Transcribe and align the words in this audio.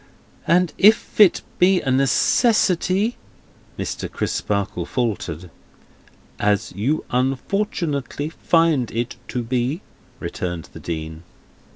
"And 0.47 0.73
if 0.79 1.19
it 1.19 1.43
be 1.59 1.79
a 1.79 1.91
necessity—" 1.91 3.17
Mr. 3.77 4.11
Crisparkle 4.11 4.87
faltered. 4.87 5.51
"As 6.39 6.73
you 6.75 7.05
unfortunately 7.11 8.29
find 8.29 8.89
it 8.89 9.17
to 9.27 9.43
be," 9.43 9.81
returned 10.19 10.69
the 10.73 10.79
Dean. 10.79 11.21